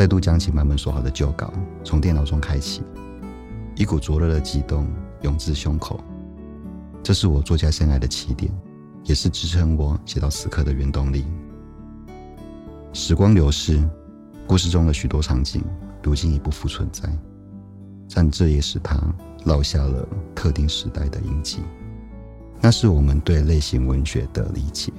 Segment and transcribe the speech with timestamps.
[0.00, 1.52] 再度将请把门锁好的旧稿
[1.84, 2.80] 从电脑中开启，
[3.76, 4.90] 一股灼热的激动
[5.20, 6.02] 涌至胸口。
[7.02, 8.50] 这是我作家生涯的起点，
[9.04, 11.26] 也是支撑我写到此刻的原动力。
[12.94, 13.78] 时光流逝，
[14.46, 15.62] 故事中的许多场景
[16.02, 17.06] 如今已不复存在，
[18.14, 18.98] 但这也使它
[19.44, 21.58] 烙下了特定时代的印记。
[22.58, 24.90] 那是我们对类型文学的理解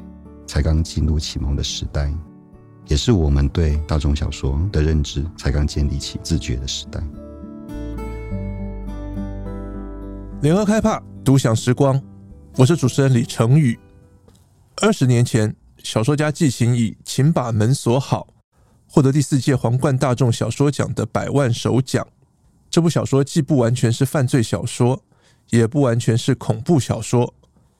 [0.45, 2.13] 才刚进入启蒙的时代，
[2.87, 7.01] 也是我们对大众小说的认知才刚建立起自觉的时代。
[10.41, 12.01] 联合开帕独享时光，
[12.57, 13.79] 我是主持人李成宇。
[14.77, 18.27] 二十年前，小说家季芹以《请把门锁好》
[18.87, 22.05] 获得第四届皇冠大众小说奖的百万首奖。
[22.69, 25.03] 这部小说既不完全是犯罪小说，
[25.51, 27.33] 也不完全是恐怖小说。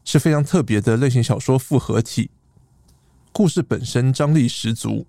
[0.04, 2.32] 是非常特别的类型小说复合体，
[3.32, 5.08] 故事本身张力十足。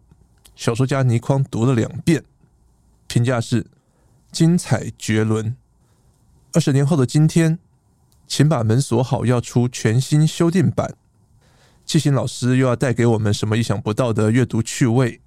[0.54, 2.22] 小说家倪匡读了两遍，
[3.06, 3.66] 评价是
[4.30, 5.56] 精彩绝伦。
[6.52, 7.58] 二十年后的今天，
[8.28, 10.94] 请把门锁好，要出全新修订版。
[11.84, 15.20] 季芹老师又要带给我们什么意想不到的阅读趣味？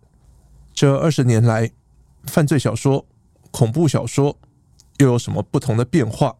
[0.73, 1.71] 这二十年来，
[2.25, 3.05] 犯罪小说、
[3.51, 4.37] 恐怖小说
[4.97, 6.37] 又有什么不同的变化？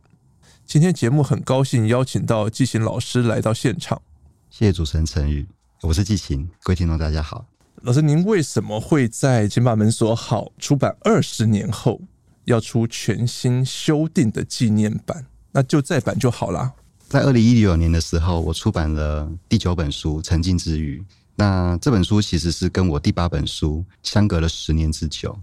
[0.65, 4.01] 今天节目很高兴邀请到季芹老师来到现场，
[4.49, 5.47] 谢谢主持人陈宇，
[5.81, 7.45] 我是季芹，各位听众大家好。
[7.81, 12.01] 老师，您为什么会在《请把门锁好》出版二十年后
[12.45, 15.25] 要出全新修订的纪念版？
[15.51, 16.73] 那就再版就好啦。
[17.07, 20.99] 在二零一九年的时候，我出版了第九本书《沉浸之愈》，
[21.35, 25.37] 那这本书其实是跟我第八本书相隔了十年之久。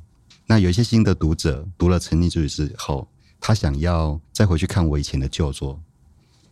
[0.47, 3.07] 那有一些新的读者读了《沉浸之愈》之后。
[3.45, 5.77] 他想要再回去看我以前的旧作，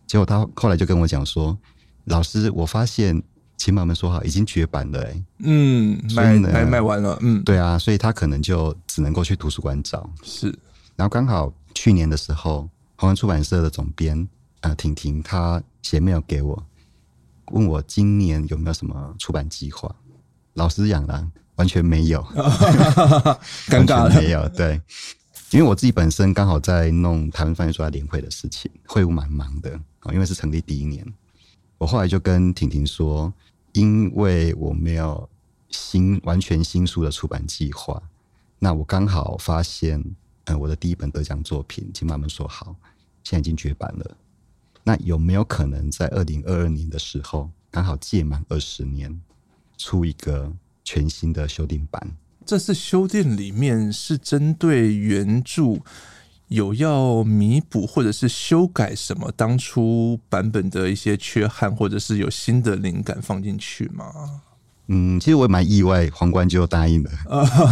[0.05, 1.57] 结果他后来就跟我讲说
[2.03, 3.23] ：“老师，我发现
[3.63, 10.09] 请把门锁好已经绝版了，欸，嗯，卖卖卖完了，嗯，对啊，所以他可能就只能够去图书馆找。
[10.23, 10.47] 是，
[10.95, 12.61] 然后刚好去年的时候，
[12.95, 14.27] 皇冠出版社的总编
[14.61, 16.65] 啊婷婷她写 mail 给我，
[17.51, 19.95] 问我今年有没有什么出版计划。
[20.55, 21.23] 老实讲 了，
[21.57, 22.19] 完全没有，
[23.67, 24.81] 尴尬了，没有，对。”
[25.53, 30.11] 因为我自己本身刚好在弄台湾犯罪作家联会的事情，会务蛮忙的啊。
[30.11, 31.05] 因为是成立第一年，
[31.77, 33.31] 我后来就跟婷婷说，
[33.73, 35.29] 因为我没有
[35.69, 38.01] 新完全新书的出版计划，
[38.59, 40.03] 那我刚好发现，
[40.45, 42.75] 嗯，我的第一本得奖作品，请把门锁好，
[43.23, 44.17] 现在已经绝版了。
[44.83, 49.21] 那有没有可能在二零二二年的时候，刚好届满二十年，
[49.77, 50.51] 出一个
[50.83, 52.15] 全新的修订版？
[52.43, 55.79] 这次修订里面是针对原著
[56.51, 64.05] 有要弥补或者是修改什么当初版本的一些缺憾，或者是有新的灵感放进去吗？
[64.87, 67.11] 嗯，其实我也蛮意外，皇冠就答应了，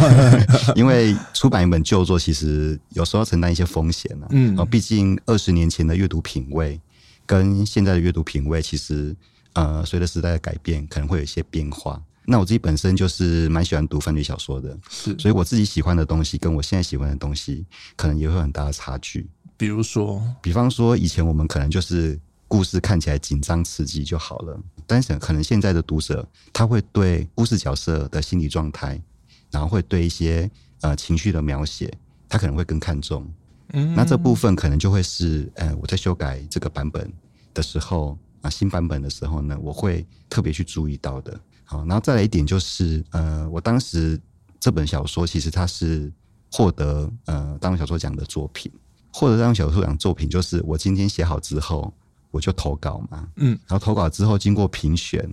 [0.74, 4.26] 因为出版一本旧作，其实有时候要承担一些风险啊。
[4.30, 6.80] 嗯，毕竟二十年前的阅读品味
[7.26, 9.14] 跟现在的阅读品味，其实
[9.52, 12.00] 呃，随着时代的改变，可能会有一些变化。
[12.30, 19.28] 那我自己本身就是蛮喜欢读犯罪小说的，是，所以我自己喜欢的东西跟我现在喜欢的东西，可能也会有很大的差距。
[19.56, 29.02] 比如说，比方说以前我们可能就是故事看起来紧张刺激就好了，但是可能现在的读者他会对故事角色的心理状态，
[29.50, 30.48] 然后会对一些
[30.82, 31.92] 呃情绪的描写，
[32.28, 33.28] 他可能会更看重。
[33.72, 37.12] 嗯，那这部分可能就会是呃我在修改这个版本
[37.52, 41.38] 的时候啊，新版本的时候呢，我会特别去注意到的。
[41.70, 44.20] 好，然后再来一点就是，呃，我当时
[44.58, 46.12] 这本小说其实它是
[46.50, 48.72] 获得呃大众小说奖的作品，
[49.12, 51.94] 获得大众小说奖作品就是我今天写好之后
[52.32, 55.24] 我就投稿嘛，嗯，然后投稿之后经过评选，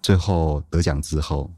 [0.00, 1.50] 最后得奖之后，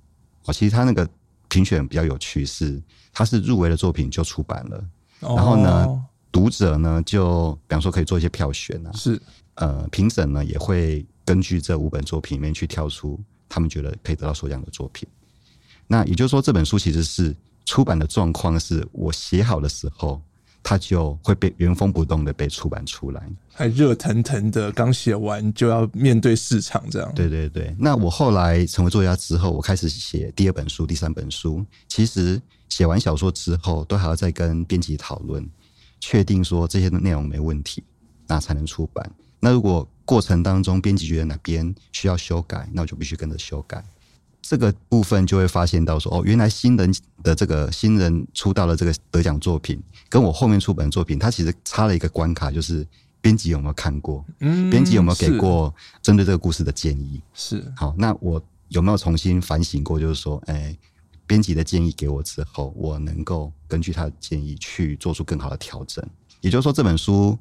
[0.47, 1.07] 哦，其实他那个
[1.51, 2.83] 评选比较有趣是，是
[3.13, 4.83] 他是入围的作品就出版了，
[5.21, 5.87] 然后呢，
[6.33, 9.21] 读者呢就比方说可以做一些票选啊，是，
[9.57, 13.21] 呃，评审呢也会根据这五本作品里面去挑出。
[13.49, 15.09] 他们觉得可以得到所奖的作品，
[15.87, 20.21] 那也就是说，这本书其实是出版的状况是我写好的时候，
[20.63, 27.13] 它就会被原封不动的被出版出来，还热腾腾的，刚写完就要面对市场这样。
[27.15, 27.75] 对对对。
[27.79, 31.65] 那我后来成为作家之后，我开始写第二本书、第三本书。
[31.87, 35.47] 其实写完小说之后，都还要再跟编辑讨论，
[36.01, 37.85] 确定说这些内容没问题，
[38.27, 39.09] 那才能出版。
[39.45, 43.85] 那如果过程当中编辑觉得哪边需要修改，那我就必须跟着修改。
[44.41, 46.91] 这个部分就会发现到说，哦，原来新人
[47.23, 52.87] 的这个新人出道的这个得奖作品，跟我后面出版的作品，它其实差了一个关卡，就是
[53.21, 54.25] 编辑有没有看过？
[54.41, 57.21] 嗯，编辑有没有给过针对这个故事的建议？
[57.35, 57.71] 是。
[57.77, 60.01] 好，那我有没有重新反省过？
[60.01, 60.75] 就是说，哎，
[61.27, 66.03] 编辑的建议给我之后，我能够根据他的建议去做出更好的调整。
[66.41, 67.39] 也就是说，这本书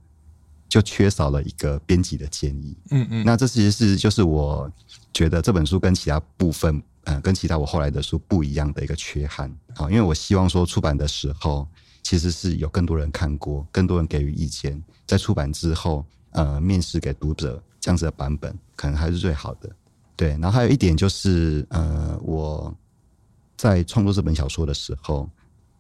[0.74, 2.76] 就缺少了一个编辑的建议。
[2.90, 4.68] 嗯嗯，那这其实是就是我
[5.14, 9.88] 觉得这本书跟其他部分，呃，跟其他我后来的书不一样的一个缺憾啊。
[9.88, 11.68] 因为我希望说出版的时候，
[12.02, 19.70] 其实是有更多人看过，更多人给予意见，在出版之后，呃，面试给读者这样子的版本，可能还是最好的。
[20.16, 22.76] 对，然后还有一点就是，呃，我
[23.56, 25.30] 在创作这本小说的时候，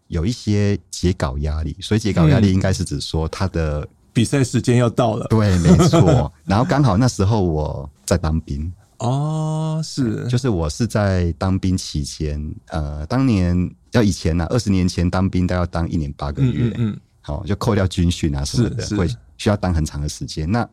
[0.08, 5.26] 有一些截稿压力，所以截稿压力应该是指说它的比赛时间要到了。
[5.28, 6.32] 对，没错。
[6.46, 8.72] 然后刚好那时候我在当兵。
[9.00, 19.08] 哦，是，就是我是在当兵期间，呃，当年要以前呢、啊，二十年前当兵都要当一年八个月，嗯，嗯，好，就扣掉军训啊什么的，会
[19.38, 20.50] 需要当很长的时间。
[20.50, 20.64] 那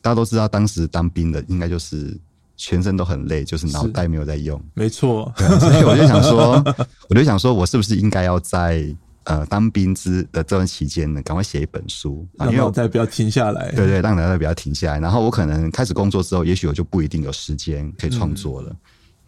[0.00, 2.18] 大家都知道，当时当兵的应该就是。
[2.56, 4.62] 全身都很累，就是脑袋没有在用。
[4.74, 6.62] 没错，所以我就想说，
[7.10, 8.86] 我就想说，我是不是应该要在
[9.24, 13.70] 呃当兵之的这段期间呢，赶快写一本书，让脑袋不要停下来。
[13.72, 15.00] 对对，让脑袋不要停下来。
[15.00, 18.70] 然后我可能开始工作之后，也许我就不一定有时间可以创作了。
[18.70, 18.76] 嗯、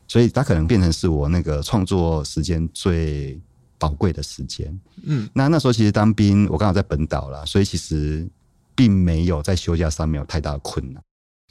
[0.07, 3.41] 所以它可能变成是我那个创作时间最
[3.79, 4.79] 宝贵的时间。
[5.03, 8.29] 嗯，那那时候其实当兵，我刚好在本岛啦，所以其实
[8.75, 11.03] 并没有在休假上面有太大的困难。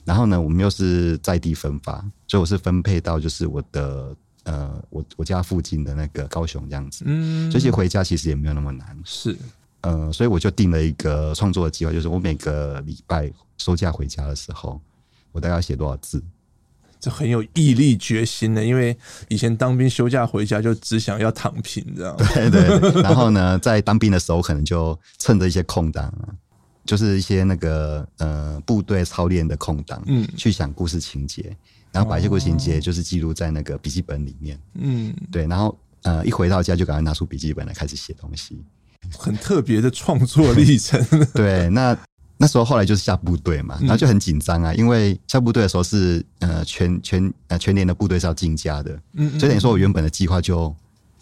[0.03, 1.93] 然后呢，我们又是在地分发，
[2.27, 4.15] 所以我是分配到就是我的
[4.45, 7.03] 呃，我我家附近的那个高雄这样子。
[7.05, 8.97] 嗯，所以回家其实也没有那么难。
[9.03, 9.37] 是，
[9.81, 14.81] 呃，所以我就定了一个创作的计划，就是我每个礼拜收假回家的时候，
[15.31, 16.23] 我大概要写多少字？
[16.99, 18.97] 这很有毅力决心的，因为
[19.27, 22.15] 以前当兵休假回家就只想要躺平，这样。
[22.33, 23.01] 对对，对。
[23.01, 26.29] 然后呢，在当兵的时候，可能就趁着一些空档啊。
[26.85, 31.57] 就是一些那个呃部队操练的空档，嗯，去想故事情节，
[31.95, 38.61] 然后把一些故事情节就是记录在那个笔记本里面，嗯，对，然后呃一回到家就赶快拿出笔记本来开始写东西，
[39.17, 41.01] 很特别的创作历程。
[41.33, 41.97] 对，那
[42.35, 50.75] 那时候后来就是下部队嘛，然后就很紧张啊，因为下部队的时候是呃全全呃全年的部队是要进家的，嗯，所以等于说我原本的计划就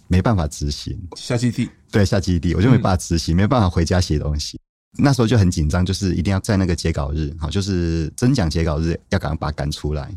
[0.08, 4.60] 没办法执行，下基地，对，下基地我就没办法执行，没办法回家写东西。
[4.98, 10.10] 那时候就很紧张，就是一定要在那个截稿日，好，就是征奖截稿日要赶快把它赶出来。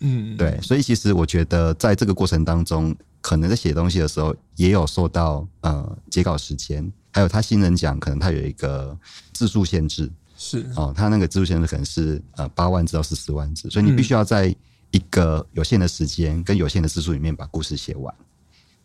[0.00, 8.96] 嗯，对，所以其实我觉得在这个过程当中，可能在写东西的时候也有受到呃截稿时间，还有他新人奖可能他有一个
[9.32, 14.54] 字数限制，是哦，他那个字数限制可能是呃八万字到十四十万字，所以你必须要在
[14.90, 18.14] 一个有限的时间跟有限的字数里面把故事写完。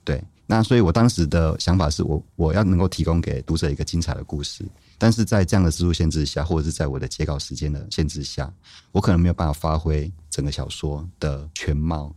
[0.04, 4.66] 对，那所以我当时的想法是我我要能够提供给读者一个精彩的故事。
[4.98, 8.52] 但是在这样的字数限制下，或者是在我的截稿时间的限制下，
[8.92, 12.16] 我可能没有办法发挥整个小说的全貌。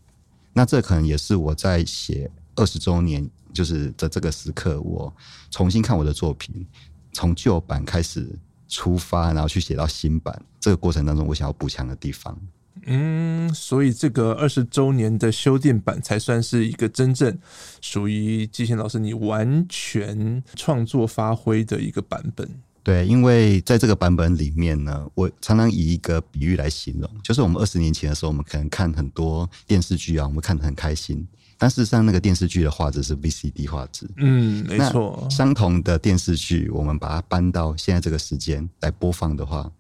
[0.53, 5.13] 那这可能也是我在写二十周年，就是在这个时刻，我
[5.51, 6.65] 重新看我的作品，
[7.13, 8.39] 从旧版开始
[8.69, 12.39] 出发，然后去写到新版这个过程当中，我想要补强的地方。
[12.85, 17.37] 嗯，所以这个二十周年的修订版才算是一个真正
[17.81, 22.49] 属于季羡老师你完全创作发挥的一个版本。
[22.85, 31.25] 对，因为在这个版本里面呢，我常常以一个比喻来形容，就是我们二十年前的时候，我们可能看很多电视剧啊，我们看得很开心，
[31.57, 34.11] 但事实上那个电视剧的画质是 VCD 画质。
[34.17, 35.29] 嗯，没错。
[35.31, 39.71] 相同的电视剧，我们把它搬到现在这个时间来播放的话，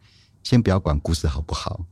[0.45, 1.85] 先不要管故事好不好，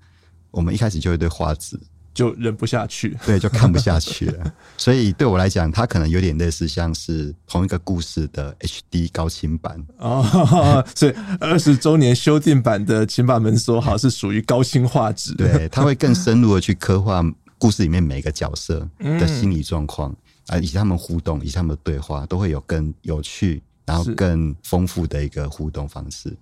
[0.53, 1.77] 我们一开始就会对画质。
[2.13, 4.53] 就忍不下去，对，就看不下去了。
[4.77, 10.85] 所以对我来讲，它可能有点类似像是同一个故事的 HD 高清版 哦。
[10.95, 17.25] 所以二十周年修订版的《请把门锁好》是属于高清画质，对，它会更深入的去刻画
[17.59, 20.15] 故事里面每一个角色的心理状况
[20.49, 26.37] 啊，以及他们互动，以及他们的对话，都会有更有趣，然后更丰富的一个互动方式。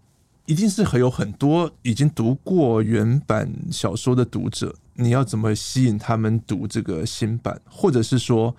[0.46, 4.75] 一定是会有很多已经读过原版小说的读者。
[5.00, 8.54] 你要怎么吸引他们读这个新版，或者是说，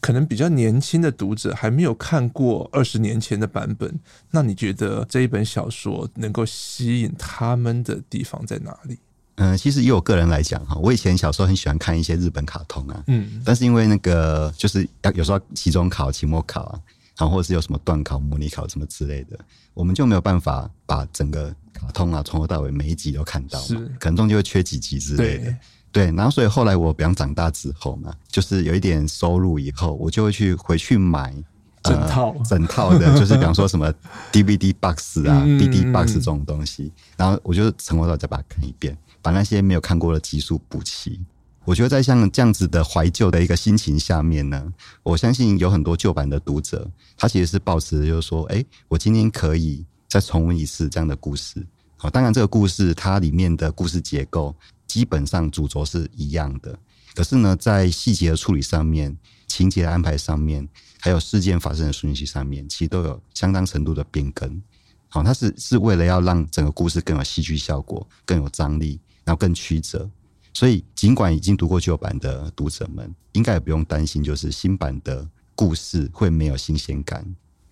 [0.00, 8.98] 可能比较年轻的读者还没有看过二十年前的版本，那你觉得这一本小说能够吸引他们的地方在哪里？
[9.34, 16.80] 嗯，其实以我个人来讲哈，我以前小时候很喜欢看一些日本卡通啊，嗯，但是因为那个就是要有时候期中考、期末考啊，
[17.16, 19.38] 然后或者是有什么段考、模拟考什么之类的，
[19.74, 21.54] 我们就没有办法把整个。
[21.76, 25.54] 卡通啊，从头到尾每一集都看到，是可能中间会缺几集之类的，
[25.92, 31.34] 对，然后所以后来我比方长大之后嘛，就是有一点收入以后，我就会去回去买
[31.82, 33.92] 整套、呃、整套的，就是比方说什么
[34.32, 41.20] DVD box 啊、嗯、BD box 这种东西，然后我就从头到尾再把它看一遍，把那些没有看过的集数补齐。
[41.66, 51.66] 我觉得在像这样子的怀旧的一个心情下面呢，我相信有很多旧版的读者，他其实是抱持就是说，哎，我今天可以再重温一次这样的故事。
[51.96, 54.54] 好，当然这个故事它里面的故事结构
[54.86, 56.78] 基本上主轴是一样的，
[57.16, 59.16] 可是呢，在细节的处理上面、
[59.48, 60.68] 情节的安排上面，
[61.00, 64.62] 还有事件发生的顺序上面，其实都有相当程度的变更。
[65.08, 70.08] 好，它是是为了要让整个故事更有戏剧效果、更有张力，然后更曲折。
[70.56, 77.22] 所以，尽管已经读过旧版的读者们，应该也不用担心，就是新版的故事会没有新鲜感，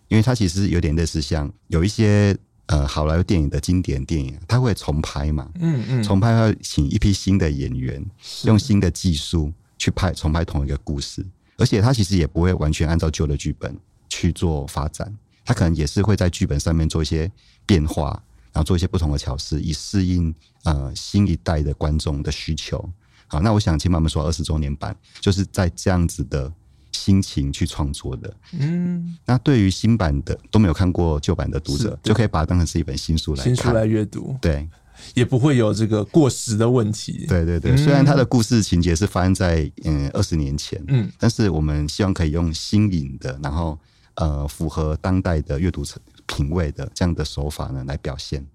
[0.09, 2.37] 因为它其实有点类似像有一些
[2.67, 8.05] 呃好莱坞电影的经典电影，它会重拍嘛，嗯嗯，重拍要请一批新的演员，
[8.45, 11.25] 用新的技术去拍重拍同一个故事，
[11.57, 13.75] 而且它其实也不会完全按照旧的剧本
[14.11, 15.11] 去做发展，
[15.43, 17.33] 它可能也是会在剧本上面做一些
[17.65, 18.23] 变化。
[18.55, 20.33] 然后做一些不同的巧思，以适应
[20.63, 22.89] 呃新一代的观众的需求。
[23.27, 26.53] 好，那我想请妈妈说二十周年版就是在这样子的
[26.93, 28.33] 心情去创作的。
[28.53, 34.37] 嗯，那对于新版的都没有看过旧版的读者，就可以把它当成是一本新书来看，新书来阅读。
[34.41, 34.69] 对，
[35.15, 37.27] 也不会有这个过时的问题。
[37.27, 43.77] 对对对，虽然它的故事情节是发生在嗯二十年前，嗯，但是我们希望可以用新颖的，然后
[44.15, 46.01] 呃符合当代的阅读层。
[46.27, 48.47] 品味的这样的手法呢，来表现。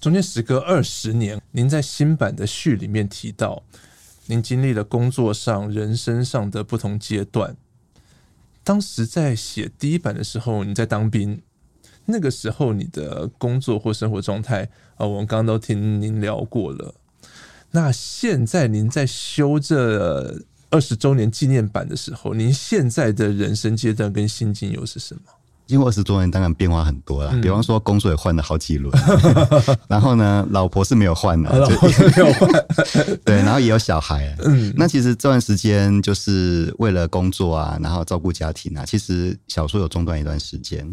[0.00, 3.62] 中间时隔二十年，您在新版的序里面提到，
[4.26, 7.56] 您经历了工作上、人生上的不同阶段。
[8.62, 11.40] 当时在写第一版的时候，你在当兵，
[12.04, 16.94] 那个时候你的工作或生活状态啊，我们刚刚都听您聊过了。
[17.70, 25.22] 那现在您在修这二十周年纪念版的时候，您现在的人生阶段跟心境又是什么？
[25.66, 27.32] 经过二十多年，当然变化很多了。
[27.42, 28.92] 比方说，工作也换了好几轮，
[29.88, 32.50] 然后呢，老婆是没有换的，老婆是没有换。
[33.24, 34.36] 对，然后也有小孩。
[34.44, 38.84] 嗯，那其实这段时间就是为了工作啊，然后照顾家庭啊。
[38.86, 40.86] 其实小说有中断一段时间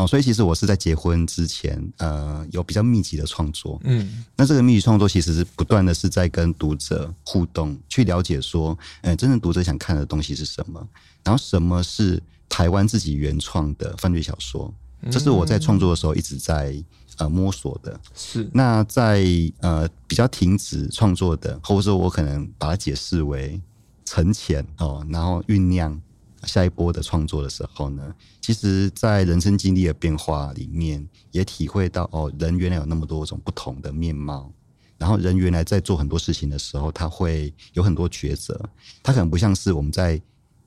[0.00, 3.78] 哦，所以其实我是在结婚之前，呃，有比较密集的创作。
[3.84, 10.84] 嗯，那这个密集创作其实是不断的是在跟读者互动，去了解说，嗯，真正读者想看的东西是什么，
[11.22, 12.22] 然后什么是。
[12.52, 14.74] 台湾自己原创的犯罪小说，
[15.08, 16.74] 这是我在创作的时候一直在
[17.18, 17.98] 呃摸索的。
[18.12, 19.24] 是那在
[19.60, 23.60] 呃比较停止创作的，或者说我可能把它解释为
[24.04, 25.98] 沉潜哦，然后酝酿
[26.44, 34.52] 下一波的创作的时候呢，其实，在人生经历的变化里面，也体会到哦，人原来有那么多种不同的面貌，
[34.98, 38.60] 然后人原来在做很多事情的时候，他会有很多抉择，
[39.02, 40.20] 他可能不像是我们在。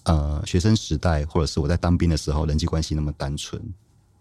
[0.05, 3.57] 呃，学生时代或者是我在当兵的时候，人际关系那么单纯，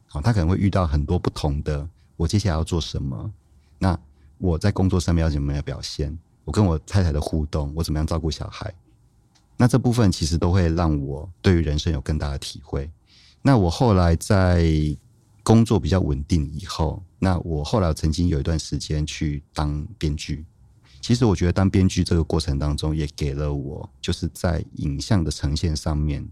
[0.06, 1.88] 好，他可能会遇到很多不同的。
[2.16, 3.32] 我接下来要做什么？
[3.80, 3.98] 那
[4.38, 6.16] 我在工作上面要怎么样表现？
[6.44, 8.72] 我跟我太太的互动，我怎么样照顾小孩？
[9.62, 12.90] 那这部分其实都会让我对于人生有更大的体会。
[13.42, 14.66] 那我后来在
[15.44, 20.44] 工作比较稳定以后，那我后来曾经有一段时间去当编剧。
[21.00, 26.28] 其实我觉得当编剧这个过程当中，也给了我就是在影像的呈现上面，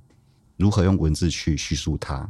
[0.56, 2.28] 如何用文字去叙述它，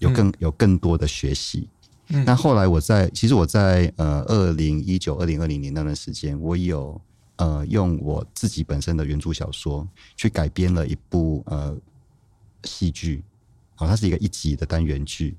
[0.00, 1.68] 有更有更多的学习。
[2.08, 6.98] 嗯，那后来我在其实我在呃二零一九二零二零年那段时间，我有
[7.38, 11.76] 呃用我自己本身的原著小说去改编了一部呃
[12.62, 13.24] 戏剧，
[13.74, 15.36] 好，它是一个一集的单元剧，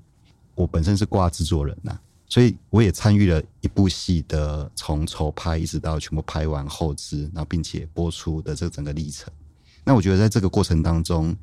[0.54, 1.98] 我本身是挂制作人呐。
[2.26, 9.32] 所以我也参与了一部戏的从筹拍一直到全部拍完后制，然后并且播出的这整个历程。
[9.82, 11.36] 那我觉得在这个过程当中，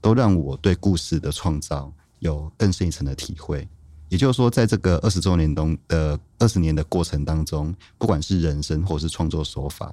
[0.00, 3.68] 都让我对故事的创造有更深一层的体会。
[4.12, 9.90] 也就是说，在这个二十周年中的二十年的过程当中，不管是人生或是创作手法，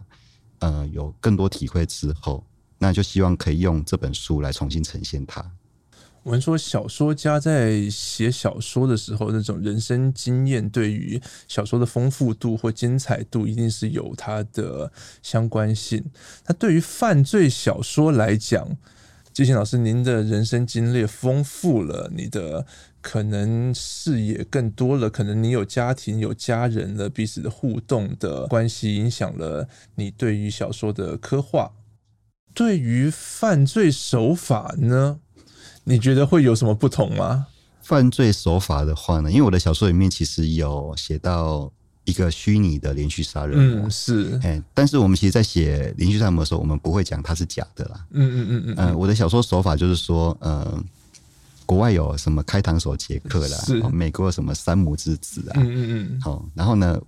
[0.59, 2.43] 呃，有更多体会之后，
[2.79, 5.49] 那就希望可以用这本书来重新呈现它。
[6.23, 14.91] 我们说，小说家在写小说的时候，那种人生经验对于小说的丰富度或精彩度，一定是有它的
[15.23, 16.03] 相关性。
[16.45, 18.67] 那对于犯罪小说来讲，
[19.31, 22.65] 季辛老师，您的人生经历丰富了，你的
[23.01, 31.71] 可能视野更多了，可能你有家庭、有家人了，彼此的互动的关系，影响了你对于小说的刻画。
[32.53, 35.19] 对于犯罪手法呢？
[35.85, 37.47] 你觉得会有什么不同吗？
[37.81, 41.71] 犯罪手法的话呢，因为我的小说里面其实有写到
[42.05, 48.05] 一个虚拟的连续杀人魔，嗯，是，哎，但是我们其实，在写连续杀人魔的时候，我们不会讲它是假的啦。
[48.11, 50.83] 嗯嗯嗯嗯，呃，我的小说手法就是说，呃，
[51.69, 56.99] 国外有什么开膛手杰克啦，是，美国有什么山姆之子啊，嗯嗯嗯，好，然后呢，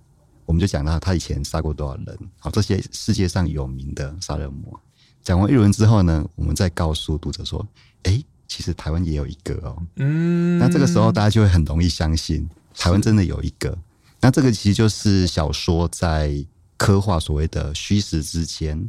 [0.46, 4.80] 我们就讲到他以前杀过多少人，好，这些世界上有名的杀人魔。
[5.20, 7.66] 讲完一轮之后呢，我们再告诉读者说，
[8.04, 9.76] 哎，其实台湾也有一个哦。
[9.96, 13.76] 嗯，那这个时候大家就会很容易相信台湾真的有一个。
[14.20, 16.32] 那这个其实就是小说在
[16.76, 18.88] 刻画所谓的虚实之间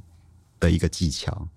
[0.59, 1.47] 的一个技巧。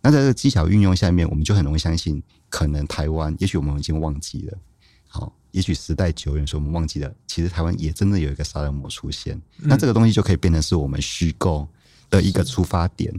[0.00, 2.22] 那在这个技巧运用下面，我们就很容易相信，
[2.54, 4.58] 可能台湾，也许我们已经忘记了，
[5.08, 9.34] 好，也许时代久远，所以我们忘记了，其实台湾也真的有一个杀人魔出现。
[9.58, 11.66] 嗯、那这个东西就可以变成是我们虚构
[12.08, 13.12] 的一个出发点，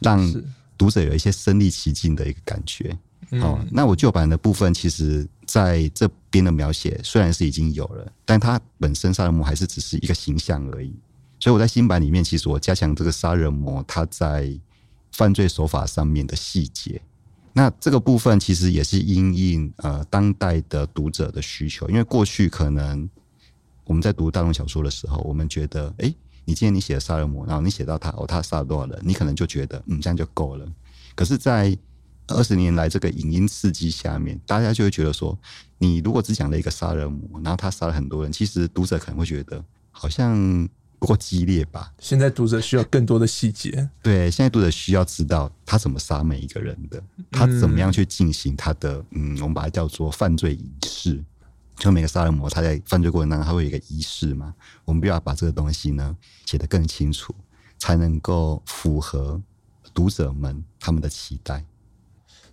[0.00, 0.20] 让
[0.76, 2.94] 读者有一些身临其境的一个感觉。
[3.40, 10.94] 好，那我旧版的部分，其实在这边的描写虽然是已经有了，但它本身杀人魔还是只是一个形象而已。
[11.40, 14.54] 所以我在新版里面，其实我加强这个杀人魔他在。
[15.14, 16.98] 犯罪手法上面的细节，
[17.54, 23.08] 那这个部分其实也是因应呃当代的读者的需求，因为过去可能
[23.84, 30.66] 我们在读大众小说的时候，我们觉得，哎，你今天你写了杀人魔，然后你写到他哦，他杀了多少人，你可能就觉得嗯这样就够了。
[31.14, 31.76] 可是，在
[32.28, 35.38] 二十年来这个影音刺激下面，大家就会觉得说，
[35.78, 40.68] 你如果只讲了一个杀人魔，然后他杀了很多人，其实读者可能会觉得好像。
[41.02, 41.92] 不够激烈吧？
[41.98, 43.90] 现在读者需要更多的细节。
[44.00, 51.20] 对，现在读者需要知道他怎么杀每一个人的，他怎么样去进行他的，嗯，我们把它叫做犯罪仪式。
[51.76, 54.54] 就每个杀人魔他在犯罪过程当中，他会有一个仪式嘛？
[54.84, 56.16] 我们必须要把这个东西呢
[56.46, 57.34] 写得更清楚，
[57.78, 59.42] 才能够符合
[59.92, 61.64] 读者们他们的期待。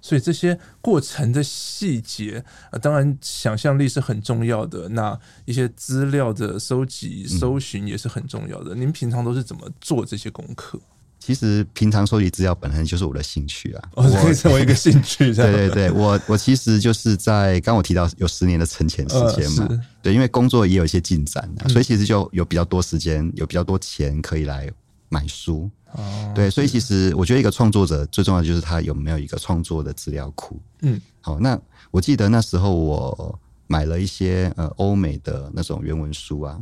[0.02, 4.88] 所以这些过程的细节啊，当然想象力是很重要的。
[4.90, 8.74] 那一些资料的收集、搜寻也是很重要的。
[8.76, 10.80] 嗯、您平常都是怎么做这些功课？
[11.20, 15.34] 其实平常收集资料本身就是我的兴趣啊，我可以成为一个兴趣。
[15.34, 24.72] 对 对对，我我其实就是在刚我提到有十年的存钱时间嘛、呃，对，因为工作也有一些进展、啊嗯，所以其实就有比较多时间，有比较多钱可以来
[25.10, 25.70] 买书。
[25.94, 30.60] 哦，对，所以其实我觉得一个创作者最重要的就是他有没有一个创作的资料库。
[30.82, 31.60] 嗯，好，那
[31.92, 36.60] 我记得那时候我买了一些呃欧美的那种原文书啊，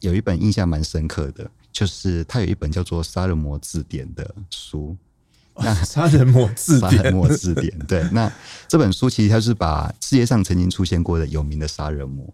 [0.00, 4.96] 有一本印象蛮深刻的，就是它有一本叫做《杀人魔字典》的书。
[5.60, 8.32] 那《杀人魔字典》，《杀人魔字典》对，那
[8.68, 12.24] 这本书其实它是把世界上曾经出现过的有名的杀人魔，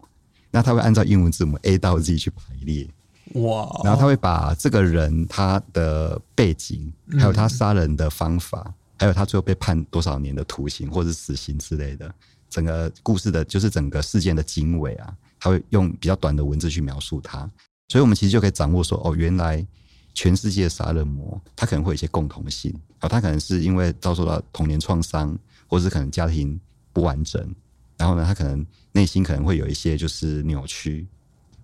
[0.51, 2.87] 那他会按照英文字母 A 到 Z 去排列。
[3.33, 3.81] 哇！
[3.83, 12.13] 然后他会把这个人他的背景，还有他杀人的方法，嗯，还有他最后被判多少年的徒刑或者死刑之类的，
[12.49, 17.49] 整个故事的，就是整个事件的经纬啊，他会用比较短的文字去描述他，
[17.89, 19.65] 所以我们其实就可以掌握说，哦，原来
[20.13, 26.57] 全世界的杀人魔他可能会有一些共同性，啊，他可能是因为遭受到童年创伤，或是可能家庭
[26.93, 27.53] 不完整，
[27.97, 31.07] 然后呢，他可能内心可能会有一些就是扭曲。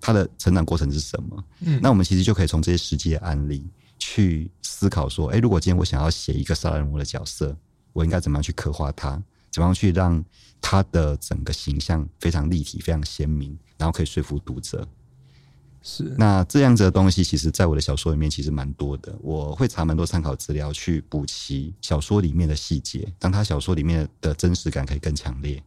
[0.01, 1.43] 他的成长过程是什么？
[1.61, 3.63] 嗯，那我们其实就可以从这些实际的案例
[3.99, 7.55] 去思考说，哎，如果今天我想要写一个杀人魔的角色，
[7.93, 9.21] 我应该怎么样去刻画他？
[9.51, 10.23] 怎么样去让
[10.61, 14.87] 他的整个形象非常立体、非常鲜明，然后可以说服读者？
[15.81, 16.15] 是。
[16.17, 19.13] 那这样子的东西，其实在我的小说里面其实蛮多的。
[19.21, 25.61] 我会查蛮多参考资料去补齐小说里面的细节，让他小说里面的真实感可以更强烈。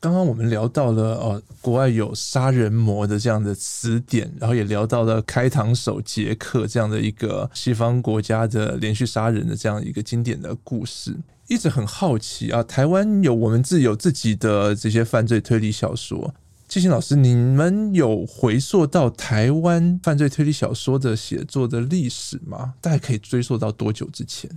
[0.00, 11.14] 刚刚我们聊到了哦，国外有杀人魔的这样的词典，然后也聊到了开膛手杰克这样的一个西方国家的连续杀人的这样一个经典的故事。
[11.48, 16.32] 一直很好奇啊，台湾有我们自有自己的这些犯罪推理小说。
[16.66, 22.72] 季辛老师，你们有回溯到台湾犯罪推理小说的写作的历史吗？
[22.80, 24.48] 大概可以追溯到多久之前？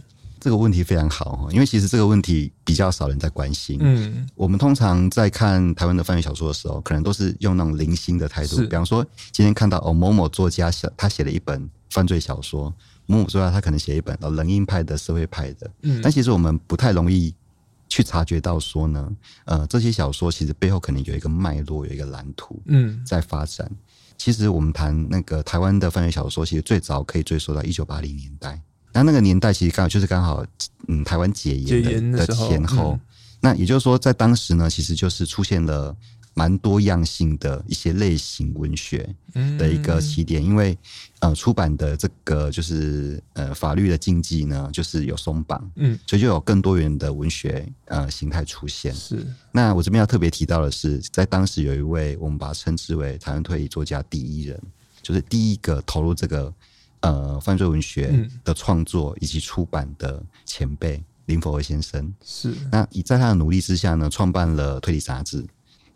[0.43, 3.77] 这个问题非常好，因为其实这个问题比较少人在关心。
[3.79, 8.57] 嗯，我们通常在看台湾的犯罪小说的时候，可能都是用那种零星的态度。
[8.57, 12.73] 比方说，今天看到哦某某作家写他写了一本犯罪小说，
[13.05, 15.71] 某某作家他可能写一本哦冷硬派的社会派的。
[15.83, 17.33] 嗯，但其实我们不太容易
[17.87, 19.09] 去察觉到说呢，
[19.45, 22.61] 呃，这些小说其实背后可能有一个脉络，有一个蓝图。
[22.65, 23.71] 嗯，在发展。
[24.17, 28.61] 其实我们谈那个台湾的犯罪小说，其实最早可以追溯到一九八零年代。
[28.93, 30.45] 那那个年代其实刚好就是刚好，
[30.87, 32.93] 嗯，台湾解严的的前后。
[32.93, 32.99] 嗯。
[33.41, 35.93] 那也就是说，在当时呢，其实就是出现了
[36.33, 39.13] 蛮多样性的一些类型文学
[39.57, 40.41] 的一个起点。
[40.41, 40.77] 因为
[41.19, 48.95] 呃，出版的这个就是呃法律的禁忌呢，就是有松绑，嗯，所以就有更多元的文学呃形态出现。
[48.95, 49.27] 是。
[49.51, 54.57] 那我这边要特别提到的是，在当时有一位我们把它称之为台湾推理作家第一人，
[55.01, 56.53] 就是第一个投入这个。
[57.03, 62.13] 呃，犯罪文学的创作以及出版的前辈、嗯、林佛和先生。
[62.23, 62.53] 是。
[62.71, 65.45] 那以在他的努力之下呢，创办了推理杂志。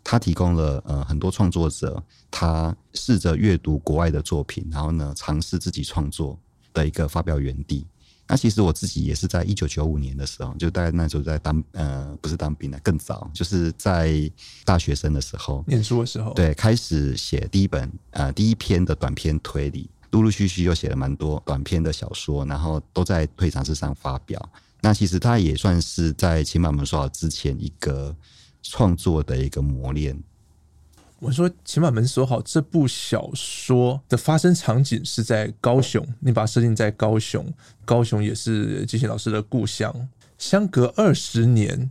[0.04, 6.38] 他提供了呃很多创作者，他试着阅读国外的作品，然后呢尝试自己创作
[6.72, 7.86] 的一个发表园地。
[8.26, 14.30] 那其实我自己也是在一九九五年的时候，就大概那时候在当呃不是当兵的，更早，就是在
[14.64, 24.48] 大学生的时候，念书的时候，对，开始写第一本呃第一篇的短篇推理，陆陆续续又写了蛮多短篇的小说，然后都在推理杂志上发表。
[24.80, 28.14] 那其实它也算是在《请把门锁好》之前一个
[28.62, 30.16] 创作的一个磨练。
[31.20, 32.40] 我说，请把门锁好。
[32.40, 37.52] 这部小说的发生场景是在高雄，你把它设定在高雄，
[37.84, 40.08] 高雄也是金贤老师的故乡。
[40.38, 41.90] 相隔二十年，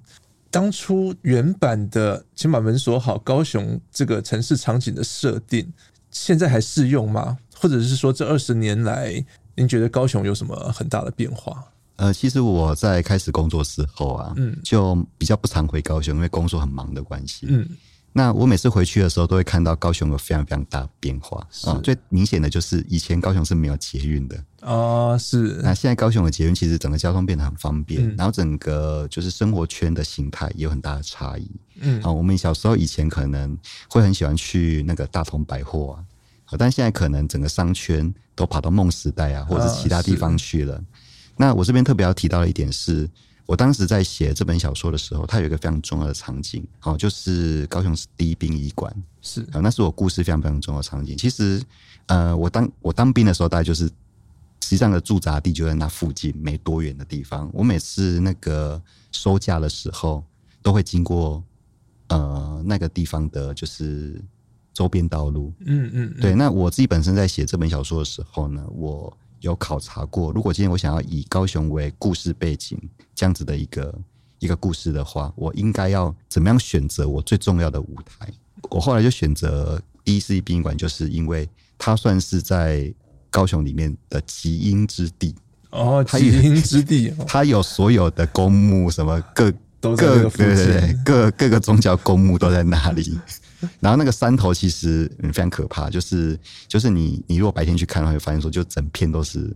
[0.50, 5.74] 当初原版的“请把门锁好”高雄这个城市场景的设定，
[6.10, 7.38] 现在还适用吗？
[7.60, 9.24] 或者是说，这二十年来，
[9.56, 11.64] 您觉得高雄有什么很大的变化？
[11.98, 17.68] 呃，其实我在开始工作之后啊，嗯，就比较不常回高雄，因为工作很忙的关系，嗯。
[18.14, 21.82] 那我每次回去的时候，都会看到高雄有非常非常大的变化啊、哦。
[21.84, 25.60] 最明显的就是以前高雄是没有捷运的啊、哦，是。
[25.62, 31.52] 那现在高雄的捷运其实整个交通变得很方便，嗯、然后整个就是生活圈的形态也有很大的差异。
[31.80, 33.56] 嗯，啊、哦，我们小时候以前可能
[33.88, 36.02] 会很喜欢去那个大同百货啊，
[36.56, 40.76] 但现在可能整个商圈都跑到梦时代啊，或者是其他地方去了。
[40.76, 40.84] 哦、
[41.36, 43.10] 那我这边特别要提到的一点是。
[43.48, 51.16] 我当时在写这本小说的时候，它有一个非常重要的场景，好，就是高雄市第一殡仪馆，是啊，那是我故事非常非常重要的场景。
[51.16, 51.64] 其实，
[52.08, 53.92] 呃，我当我当兵的时候，大概就是实
[54.68, 57.50] 际上的驻扎地就在那附近没多远的地方。
[57.54, 58.82] 我每次那个
[59.14, 60.22] 收假的时候，
[60.62, 61.42] 都会经过
[62.10, 64.22] 呃那个地方的，就是
[64.78, 65.52] 周边道路。
[65.66, 66.36] 嗯嗯，对。
[66.36, 69.16] 那我自己本身在写这本小说的时候呢，我。
[69.42, 72.76] 有考察过，如果今天我想要以高雄为故事背景，
[73.14, 73.94] 这样子的一个
[74.40, 78.28] 一个故事的话，我应该要怎么样选择我最重要的舞台？
[78.72, 82.92] 我后来就选择第一世纪殡仪馆，就是因为它算是在
[83.30, 85.36] 高雄里面的极阴之地
[85.70, 93.16] 哦，极阴之地， 它有所有的公墓，什么各各对对对，各各个宗教公墓都在那里。
[93.80, 99.56] 然后那个山头其实非常可怕，就是就是你你如果白天去看的话，会发现说就整片都是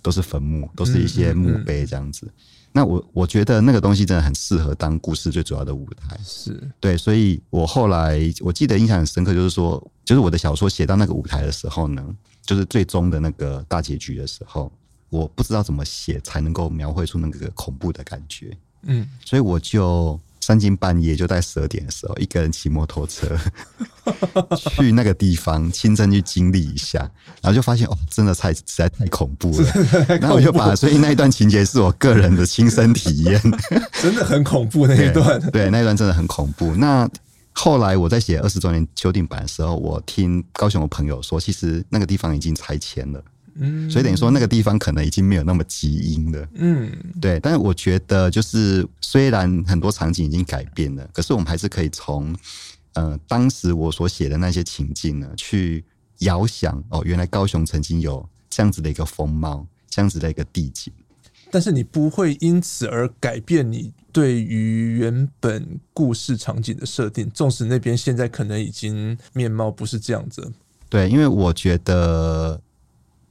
[0.00, 2.26] 都是坟墓，都是一些墓碑这样子。
[2.26, 12.02] 嗯嗯嗯，那我我觉得那个东西真的很适合当故事最主要的舞台，是对，所以我后来我记得印象很深刻，就是说，就是我的小说写到那个舞台的时候呢，
[12.40, 14.72] 就是最终的那个大结局的时候，
[15.10, 20.18] 我不知道怎么写才能够描绘出那个恐怖的感觉，嗯，所以我就。
[20.42, 23.28] 三更半夜就在十二点的时候，一个人骑摩托车
[24.58, 26.98] 去那个地方，亲身去经历一下，
[27.40, 29.72] 然后就发现哦，真的太实在太恐怖了。
[30.20, 33.40] 然后我就把，所以那一段情节是我个人的亲身体验，
[34.02, 35.40] 真的很恐怖那一段。
[35.42, 36.74] 对，对，那一段真的很恐怖。
[36.74, 37.08] 那
[37.52, 43.22] 后来我在写二十周年修订版的时候，我听高雄的朋友说，其实那个地方已经拆迁了。
[43.54, 46.48] 嗯，所以等于说那个地方可能已经没有那么基因了。
[46.54, 47.38] 嗯，对。
[47.38, 52.34] 但是我觉得，就是虽然很多场景已经改变了，可是我们还是可以从
[52.94, 55.84] 呃当时我所写的那些情境呢，去
[56.20, 60.92] 遥想哦，原来高雄曾经有这样子的一个风貌，这样子的一个地景。
[61.50, 70.50] 但是你不会因此而改变你对于原本故事场景的设定，纵使那边现在可能已经面貌不是这样子。
[70.88, 72.58] 对，因为我觉得。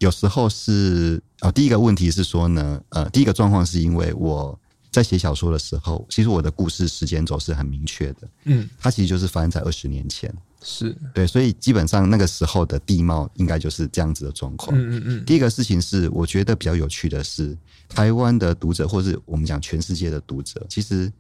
[0.02, 4.60] 有时候是哦，第一个问题是说呢，呃，第一个状况是因为我
[4.90, 10.34] 在写小说的时候，其实我的故事时间轴是很明确的，嗯，它其实就是发生在二十年前，
[10.64, 10.98] 是。
[11.14, 15.26] 对，所以基本上那个时候的地貌应该就是这样子的状况，嗯嗯嗯。
[15.26, 17.56] 第一个事情是，我觉得比较有趣的是，
[17.88, 21.14] 台湾的读者，或是我们讲全世界的读者，其实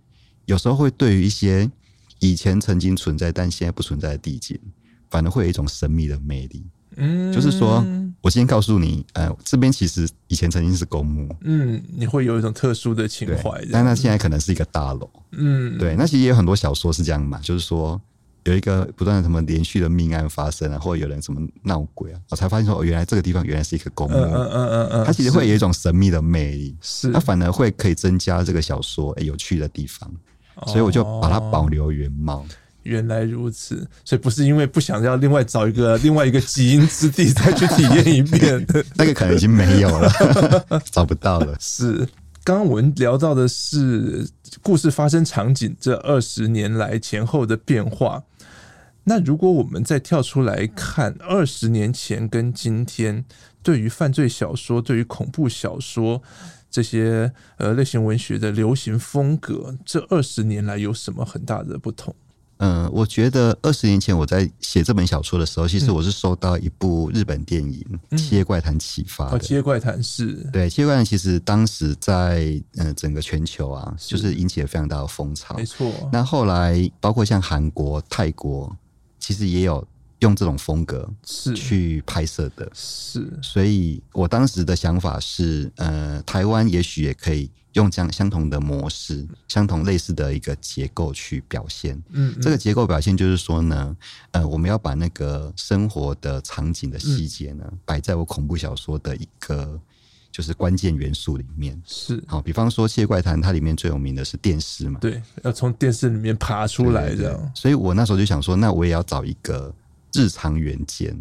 [0.45, 1.69] 有时候会对于一些
[2.17, 4.59] 以前曾经存在但现在不存在的地景，
[5.11, 6.65] 反而会有一种神秘的魅力。
[6.97, 7.85] 嗯，就是说，
[8.21, 17.99] 我先告诉你，呃，这边其实以前曾经是公墓，嗯，你会有一种特殊的情怀，但那现在可能是一个大楼，嗯，对，那其实也有很多小说是这样嘛，就是说
[18.43, 30.11] 有一个不断的什么连续的命案发生啊，或者有人什么闹鬼啊，我才发现说，哦，原来这个地方原来是一个公墓，嗯嗯嗯嗯，它其实会有一种神秘的魅力，是，它反而会可以增加这个小说诶有趣的地方，
[30.67, 32.45] 所以我就把它保留原貌。
[32.83, 38.65] 原来如此，所以不是因为不想要另外找一个 另外一个基因之地再去体验一遍，
[38.95, 40.11] 那个可能已经没有了，
[40.91, 41.55] 找不到了。
[41.59, 42.07] 是，
[42.43, 44.27] 刚刚我们聊到的是
[44.61, 48.23] 故事发生场景这二十年来前后的变化。
[49.03, 53.25] 那如果我们再跳出来看二十年前跟今天，
[53.63, 56.21] 对于犯罪小说、对于恐怖小说
[56.69, 62.15] 这些呃类型文学的流行风格，这二十年来有什么很大的不同？
[62.63, 67.83] 嗯，我觉得二十年前我在写这本小说的时候，其实我是受到一部日本电影
[68.17, 69.39] 《七夜怪谈》启发的。
[69.41, 75.55] 《七夜怪谈》是对《七夜怪谈》，其实当时在呃整个全球啊，就是引起了非常大的风潮。
[75.57, 75.91] 没错。
[76.13, 78.71] 那后来包括像韩国、泰国，
[79.19, 79.83] 其实也有
[80.21, 82.67] 用这种风格是去拍摄的。
[82.73, 83.31] 是。
[83.43, 87.51] 所以我当时的想法是，呃，台湾也许也可以。
[87.75, 91.95] 用这样相同的模式，相同类似的一个结构去表现。
[92.09, 93.95] 嗯，嗯，这个结构表现就是说呢，
[94.31, 99.79] 呃，我们要把那个生活的场景的细节呢，摆、嗯、在我恐怖小说的一个
[100.33, 101.81] 就是关键元素里面。
[101.85, 104.99] 是，好，比方说《谢怪谈》，它里面最有名的是电视嘛？
[104.99, 107.51] 对，要从电视里面爬出来这样。
[107.55, 109.73] 所以我那时候就想说，那我也要找一个
[110.13, 111.15] 日常元件。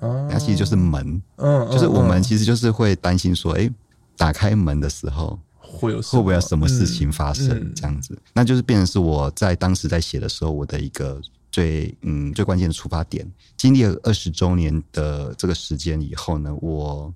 [0.00, 1.22] 哦，那其实就是门。
[1.36, 3.72] 嗯，就是我们其实就是会担心说，哎、欸，
[4.16, 5.38] 打开门的时候。
[5.68, 7.74] 会有会不会有什么事情发生？
[7.74, 13.30] 这样子，那就是变成是我在当时在写的时候，我的一个最嗯最关键的出发点。
[13.56, 17.12] 经历了二十周年的这个时间以后呢，我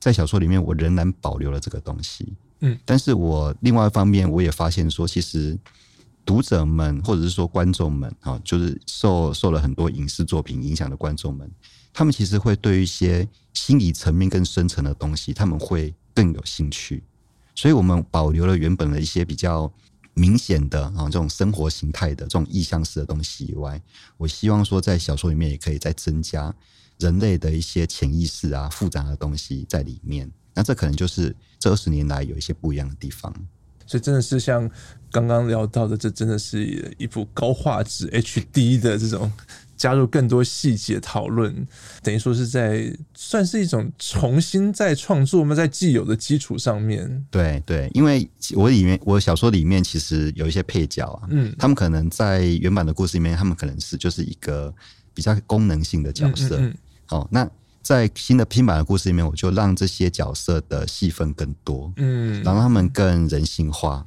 [0.00, 2.32] 在小说里面我仍然保留了这个东西。
[2.60, 5.56] 嗯，但是我另外一方面我也发现说，其实
[6.24, 11.50] 读者们或者是说观众们啊，就是受受了很多影视作品影响的观众们，
[11.92, 17.02] 他们其实会对一些心理层面更深层的东西，他们会更有兴趣。
[17.54, 19.70] 所以我们保留了原本的一些比较
[20.14, 23.80] 明显的啊这种生活形态的这种意象式的东西以外，
[24.16, 26.54] 我希望说在小说里面也可以再增加
[26.98, 30.30] 人类的一些潜意识啊复杂的东西在里面。
[30.54, 33.34] 那这可能就是这二十年来有一些不一样的地方。
[33.86, 34.70] 所以真的是像
[35.12, 39.30] 刚刚聊到的，这真的是一部高画质 HD 的这种。
[39.74, 41.66] 加入更多细节讨论，
[42.04, 47.26] 等于说是在算是一种重新再创作吗，在既有的基础上面。
[47.32, 54.72] 对对，因为我里面我小说里面其实有一些配角啊，嗯，他们可能在原版的故事里面，他们可能是就是一个
[55.12, 56.58] 比较功能性的角色。
[56.58, 56.76] 嗯嗯嗯
[57.08, 57.50] 哦，那
[57.82, 64.06] 在新的拼版的故事里面，我就让这些角色的戏份更多，嗯，然后他们更人性化，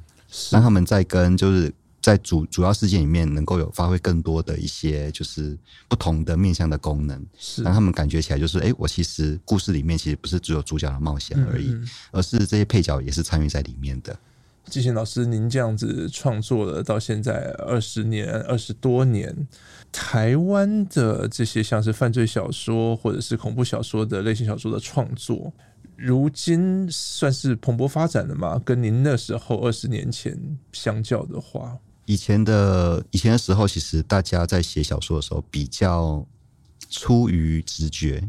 [0.50, 1.72] 让他们在跟就是。
[2.02, 5.58] 在主主要事件里面，能够有发挥更多的一些，就是
[5.88, 14.16] 不同的面向的功能，是让他们感觉起来就是，哎、欸，我其实故事里面其实不是只有主角的冒险而已，嗯嗯，而是这些配角也是参与在里面的。
[14.66, 19.48] 季贤老师，您这样子创作了到现在二十年、二十多年，
[19.90, 25.52] 台湾的这些像是犯罪小说或者是恐怖小说的类型小说的创作，
[25.96, 28.58] 如今算是蓬勃发展的嘛？
[28.64, 30.38] 跟您那时候二十年前
[30.72, 31.78] 相较的话？
[32.04, 36.24] 以前的以前的时候，其实大家在写小说的时候比较
[36.88, 38.22] 出于直觉，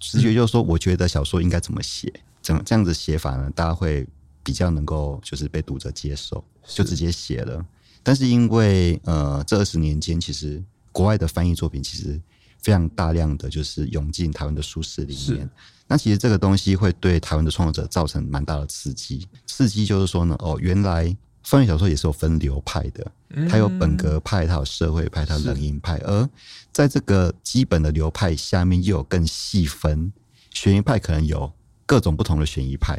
[0.00, 3.48] 直觉就是说，我觉得小说应该怎么写，怎么这样子写法呢？
[3.54, 4.04] 大家会
[4.42, 7.64] 比较能够就是被读者接受，就直接写了。
[8.02, 12.20] 但是因为呃，这二十年间，其实国外的翻译作品其实
[12.62, 15.48] 非常大量的就是涌进台湾的书市里面，
[15.86, 19.28] 那其实这个东西会对台湾的创作者造成蛮大的刺激。
[19.46, 21.16] 刺激就是说呢，哦，原来。
[21.44, 23.12] 犯罪小说也是有分流派的，
[23.50, 25.96] 它有本格派，它有社会派，它有冷硬派。
[26.04, 26.30] 而
[26.70, 30.12] 在这个基本的流派下面，又有更细分。
[30.50, 31.52] 悬疑派可能有
[31.84, 32.96] 各种不同的悬疑派，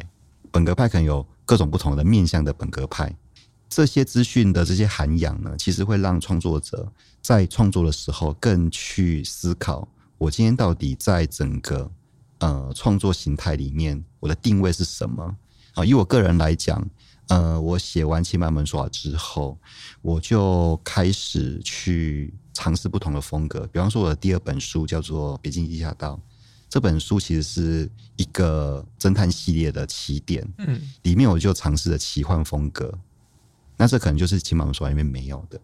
[0.52, 3.10] 本格派可能有各种不同的面向的本格派。
[3.68, 11.90] 这些资讯的这些涵养呢，其实会让创作者在创作的时候更去思考：我今天到底在整个
[12.38, 15.36] 呃创作形态里面，我的定位是什么？
[15.74, 16.88] 啊，以我个人来讲。
[17.28, 19.58] 呃，我写完《请把门锁好》之后，
[20.02, 23.66] 我就开始去尝试不同的风格。
[23.68, 26.16] 比方说，我的第二本书叫做《北京地下道》，
[26.68, 30.46] 这本书其实是一个侦探系列的起点。
[30.58, 32.92] 嗯，里面我就尝试了奇幻风格。
[33.76, 35.60] 那这可能就是《请把门锁好》里面没有的。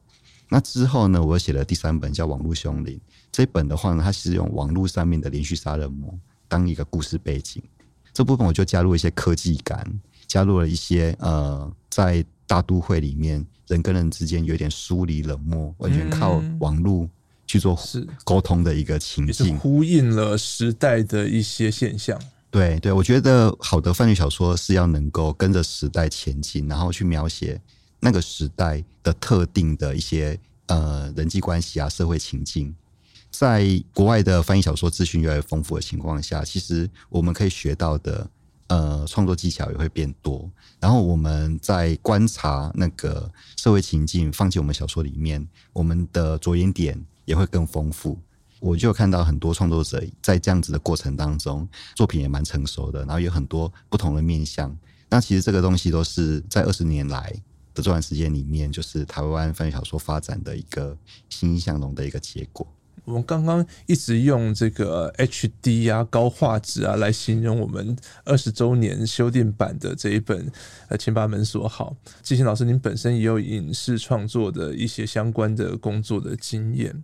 [0.48, 2.96] 那之后呢，我写了第三本叫《网络凶灵》。
[3.30, 6.12] 这本的话呢，它是用网络上面的连续杀人魔
[6.48, 7.62] 当一个故事背景。
[8.12, 10.00] 这部分我就加入一些科技感。
[10.26, 17.08] 加入了一些呃，在大都会里面，人跟人之间有点疏离冷漠，完全靠网络
[17.48, 17.76] 去做
[18.22, 22.16] 沟通的一个情境，呼应了时代的一些现象。
[22.48, 27.60] 对对，我觉得好的犯罪小说是要能够跟着时代前进，然后去描写
[28.00, 32.74] 那个时代的特定的一些呃人际关系啊、社会情境。
[33.30, 38.28] 在国外的翻译小说资讯越来越丰富的情况下，其实我们可以学到的。
[38.70, 48.16] 呃，创作技巧也会变多，然后我们在观察那个社会情境，放进我们小说里面，我们的着眼点也会更丰富。
[48.60, 54.72] 我就看到很多创作者在这样子的过程当中，作品也蛮成熟的，然后有很多不同的面向。
[55.08, 57.34] 那其实这个东西都是在二十年来
[57.74, 60.96] 的这段时间里面，就是台湾犯罪小说发展的一个
[61.28, 62.66] 欣欣向荣的一个结果。
[63.06, 70.52] 我们刚刚一直用这个 HD 啊、高画质啊来形容我们二十周年修订版的这一本
[70.88, 71.96] 呃，请把门锁好。
[72.22, 77.02] 季星老师，您本身也有影视创作的一些相关的工作的经验。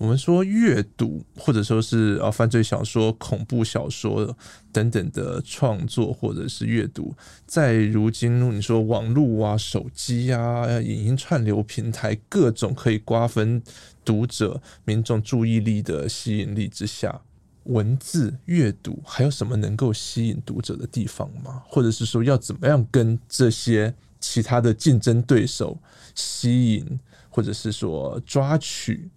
[0.00, 4.34] 我们说阅读，或者说是啊犯罪小说、恐怖小说
[4.72, 7.14] 等等的创作，或者是阅读，
[7.46, 13.62] 在如今你说网络啊、手机啊、影音串流平台各种可以瓜分
[14.02, 17.20] 读者、民众注意力的吸引力之下，
[17.64, 21.62] 文字阅读还有什么能够吸引读者的地方吗？
[21.68, 25.78] 或者是说要怎么样跟这些其他的竞争对手
[26.14, 29.10] 吸引，或者是说抓取？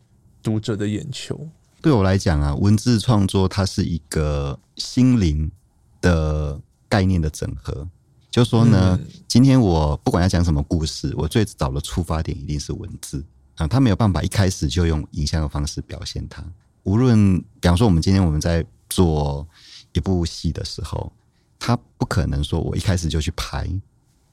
[0.43, 1.47] 读者的眼球，
[1.81, 5.49] 对我来讲啊，文字创作它是一个心灵
[6.01, 7.87] 的概念的整合。
[8.29, 13.23] 就说呢，嗯、今天我不管要讲什么故事，我最早的出发点一定是文字
[13.55, 16.43] 啊，他没有办法一开始就用影像的方式表现它。
[16.83, 19.47] 无论比方说，我们今天我们在做
[19.93, 21.11] 一部戏的时候，
[21.57, 23.69] 他不可能说我一开始就去拍。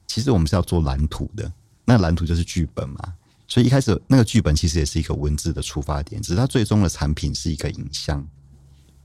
[0.07, 1.49] 其实我们是要做蓝图的，
[1.85, 3.13] 那蓝图就是剧本嘛。
[3.51, 8.25] 所以一开始那个剧本其实也是一个文字的出发点，只是它最终的产品是一个影像。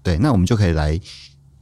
[0.04, 1.00] 对，那我们就可以来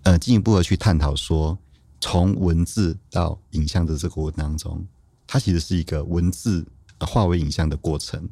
[0.03, 1.59] 呃进一步的去探讨说，
[1.99, 4.87] 从文字到影像的这个过程当中，
[5.27, 6.62] 它其实是一个文字
[7.01, 8.29] 化为影像的过程。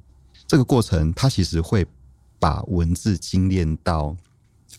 [0.46, 1.86] 这个过程它其实会
[2.38, 4.14] 把文字精炼到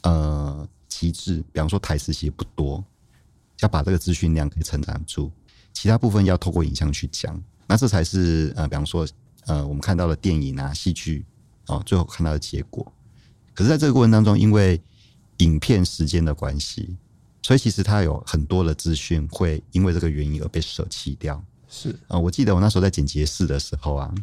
[0.04, 2.86] 呃极致，比方说台词其实不多，
[3.62, 5.32] 要把这个资讯量可以承担住，
[5.74, 9.08] 其他部分要透过影像去讲，那这才是呃比方说。
[9.46, 11.26] 呃，我们看到的电影啊、戏剧
[11.68, 12.92] 哦，最后看到的结果。
[13.54, 14.82] 可是，在这个过程当中，因为
[15.38, 16.98] 影片时间的关系，
[17.42, 21.44] 所以其实它有很多的资讯会因为这个原因而被舍弃掉。
[21.68, 24.14] 是啊、呃，我记得我那时候在剪辑室的时候啊，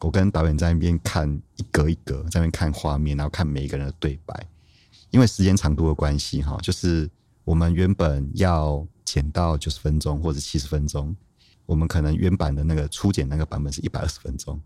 [0.00, 4.46] 我跟导演在那边看一格一格，在那边看画面，然后看每一个人的对白。
[5.10, 7.10] 因为时间长度的关系，哈，就是
[7.44, 11.14] 我们原本要剪到九十分钟或者七十分钟。
[11.70, 14.60] 我们可能原版的那个初剪那个版本是一百二十分钟，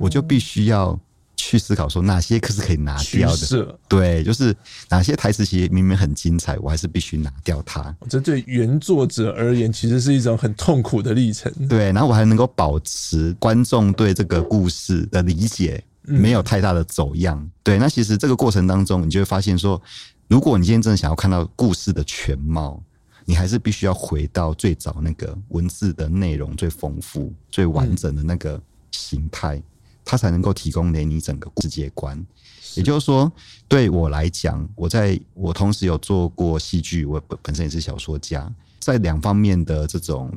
[0.00, 0.98] 我就必须要
[1.36, 3.78] 去思考说哪些可是可以拿掉的。
[3.88, 4.52] 对，就是
[4.88, 7.94] 哪些台词其实明明很精彩，我还是必须拿掉它。
[8.08, 11.52] 这对原作者而言，其实是一种很痛苦的历程。
[11.68, 17.48] 对，然后我还能够保持观众对这个故事的理解没有太大的走样。
[17.62, 19.80] 对，那其实这个过程当中，你就会发现说，
[20.26, 22.82] 如果你今天真的想要看到故事的全貌。
[23.30, 29.62] 你还是必须要回到最早那个文字的内容最丰富、最完整的那个形态，
[30.04, 32.26] 它才能够提供给你整个世界观。
[32.74, 33.30] 也就是说，
[33.68, 40.28] 对我来讲，我在我同时有做过戏剧，我本本身也是小说家，在两方面的这种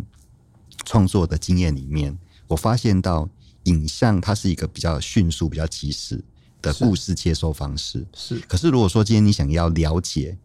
[0.86, 2.16] 创作的经验里面，
[2.48, 3.28] 我发现到
[3.64, 6.24] 影像它是一个比较迅速、比较及时
[6.62, 8.06] 的故事接收方式。
[8.14, 10.38] 是，可是如果说今天你想要了解。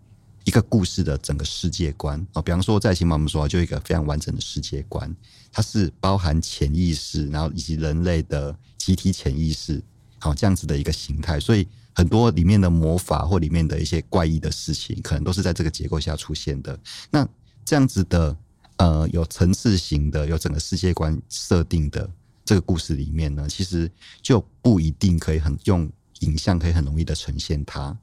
[0.48, 5.14] 一个故事的整个世界观啊，比方说在《请把门锁好》就一个非常完整的世界观，
[5.52, 9.78] 它是包含潜意识，然后以及人类的集体潜意识，
[10.18, 11.38] 好这样子的一个形态。
[11.38, 16.80] 所以很多里面的魔法或里面的一些怪异的事情，可能都是在这个结构下出现的。
[17.10, 17.28] 那
[17.62, 18.34] 这样子的
[18.78, 22.10] 呃，有层次型的、有整个世界观设定的
[22.46, 23.90] 这个故事里面呢，其实
[24.22, 27.94] 就不一定可以很用影像可以很容易的呈现它。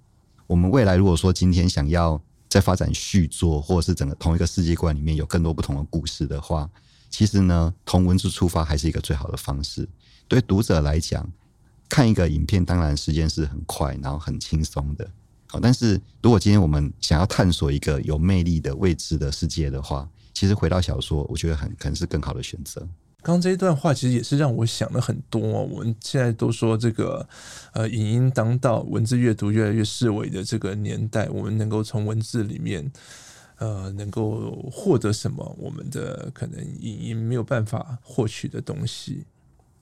[0.46, 6.70] 我们未来如果说今天想要在发展续作，或者是整个同一个世界观里面有更多不同的故事的话，
[7.10, 9.88] 其实呢，从文字出发还是一个最好的方式。
[10.28, 11.30] 对读者来讲，
[11.88, 15.10] 看一个影片当然时间是很快，然后很轻松的。
[15.48, 22.88] 好，但是如果今天我们想要探索一个有魅力的未知的世界的话，其实回到小说，我觉得很可能是更好的选择。
[23.26, 25.42] 刚这一段话其实也是让我想了很多。
[25.42, 27.28] 我们现在都说这个，
[27.74, 32.92] 呃，影音当道，文字阅读越来越式微的这个年代，我们能够从文字里面，
[33.58, 35.56] 呃，能够获得什么？
[35.58, 39.26] 我们的可能影音没有办法获取的东西。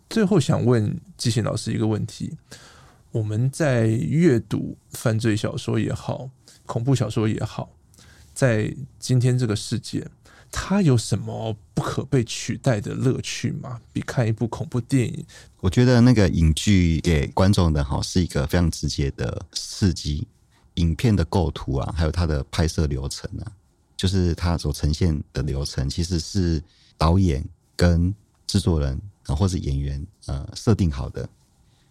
[0.10, 2.38] 最后想问季辛老师一个问题：
[3.12, 6.30] 我们在阅读犯罪小说也好，
[6.66, 7.70] 恐怖小说也好，
[8.34, 10.08] 在今天这个世界。
[10.56, 13.82] 它有什么不可被取代的乐趣吗？
[13.92, 15.26] 比看一部恐怖电影？
[15.60, 20.28] 我觉得那个影剧给观众的哈是一个非常直接的刺激。
[20.76, 23.52] 影片的构图啊，还有它的拍摄流程啊，
[23.96, 26.62] 就是它所呈现的流程，其实是
[26.98, 27.44] 导演
[27.76, 28.14] 跟
[28.48, 31.28] 制作人啊，或是演员呃设定好的。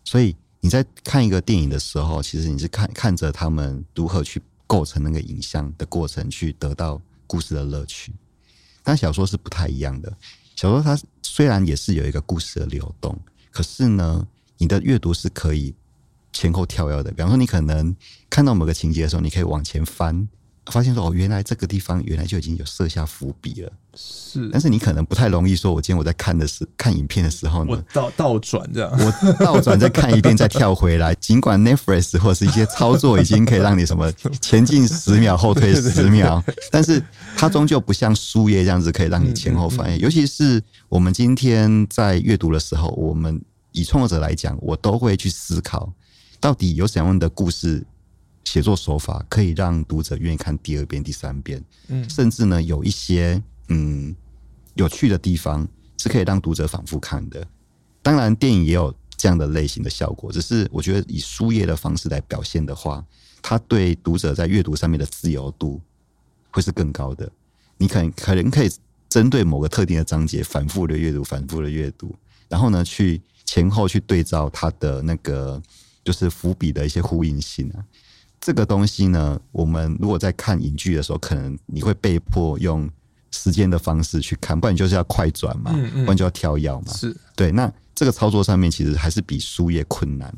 [0.05, 8.13] 所以你在看一个电影的时候，其实你是看看着他们如何去构成那个影像的过程，去得到故事的乐趣。
[8.83, 10.13] 但小说是不太一样的。
[10.57, 13.19] 小说它虽然也是有一个故事的流动，
[13.51, 14.27] 可是呢，
[14.59, 15.75] 你的阅读是可以
[16.33, 17.11] 前后跳跃的。
[17.11, 17.95] 比方说，你可能
[18.29, 20.29] 看到某个情节的时候，你可以往前翻。
[20.67, 23.73] 发现说哦，原来这个地方原来就已经有设下伏笔了。
[23.95, 31.15] 是，但是你可能不太容易说，我今天我在看的是看影片的时候呢，我倒倒转这样，我倒转再看一遍再跳回来。
[31.21, 34.11] 尽管 Netflix 或者是一些操作已经可以让你什么
[34.41, 37.03] 前进十秒后退十秒， 但是
[37.37, 39.99] 它终究不像书页这样子可以让你前后翻页。
[39.99, 43.43] 尤其是我们今天在阅读的时候，我们
[43.73, 45.93] 以创作者来讲，我都会去思考，
[46.41, 47.85] 到底有什么样的故事。
[48.45, 54.15] 写作手法可以让读者愿意看第二遍、第三遍，嗯，甚至呢，有一些嗯
[54.75, 55.67] 有趣的地方
[55.99, 57.47] 是可以让读者反复看的。
[58.03, 63.05] 当然，电影也有这样的类型的效果，只是我觉得以书页的方式来表现的话，
[63.41, 65.81] 它对读者在阅读上面的自由度
[66.51, 67.31] 会是更高的。
[67.79, 68.71] 你可能可能可以
[69.09, 72.15] 针对某个特定的章节反复的阅读、反复的阅读，
[72.49, 75.63] 然后呢，去前后去对照它的那个
[76.03, 77.85] 就是伏笔的一些呼应性啊。
[78.43, 82.91] 这个东西呢，我们如果在看影剧的时候，可能你会被迫用
[83.31, 86.93] 时间的方式去看，不然就是要快转嘛，嗯嗯，不然就要跳药嘛。
[86.93, 87.53] 是对。
[87.53, 90.35] 那这个操作上面其实还是比书页困难。